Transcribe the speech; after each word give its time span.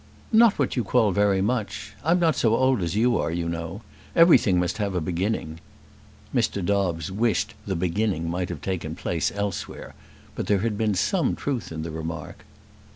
"Not 0.31 0.57
what 0.57 0.75
you 0.75 0.83
call 0.83 1.11
very 1.11 1.43
much. 1.43 1.93
I'm 2.03 2.19
not 2.19 2.35
so 2.35 2.55
old 2.55 2.81
as 2.81 2.95
you 2.95 3.19
are, 3.19 3.29
you 3.29 3.47
know. 3.47 3.83
Everything 4.15 4.59
must 4.59 4.79
have 4.79 4.95
a 4.95 4.99
beginning." 4.99 5.59
Mr. 6.33 6.65
Dobbes 6.65 7.11
wished 7.11 7.53
"the 7.67 7.75
beginning" 7.75 8.27
might 8.27 8.49
have 8.49 8.61
taken 8.63 8.95
place 8.95 9.31
elsewhere; 9.35 9.93
but 10.33 10.47
there 10.47 10.61
had 10.61 10.75
been 10.75 10.95
some 10.95 11.35
truth 11.35 11.71
in 11.71 11.83
the 11.83 11.91
remark. 11.91 12.45